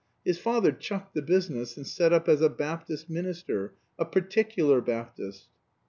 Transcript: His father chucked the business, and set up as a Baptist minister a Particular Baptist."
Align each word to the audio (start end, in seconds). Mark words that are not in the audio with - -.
His 0.25 0.39
father 0.39 0.71
chucked 0.71 1.13
the 1.13 1.21
business, 1.21 1.77
and 1.77 1.85
set 1.85 2.11
up 2.11 2.27
as 2.27 2.41
a 2.41 2.49
Baptist 2.49 3.07
minister 3.07 3.75
a 3.99 4.05
Particular 4.05 4.81
Baptist." 4.81 5.47